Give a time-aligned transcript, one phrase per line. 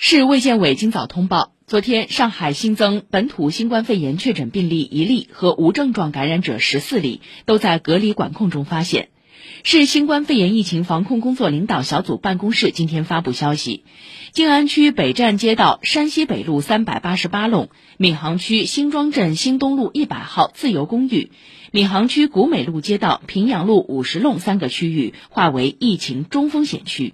[0.00, 9.08] 市卫健委今早通报，昨天上海新增本土新冠肺炎确诊病例一例和无症状感染者十四例，都在隔离管控中发现。
[9.64, 13.82] 市新冠肺炎疫情防控工作领导小组办公室今天发布消息，
[14.30, 21.32] 静安区北站街道山西北路三百八十八弄、闵行区新庄镇新东路一百号自由公寓、
[21.72, 27.06] 闵行区古美路街道平阳路五十弄三个区域划为疫情中风险区。